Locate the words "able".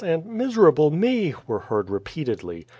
0.67-0.89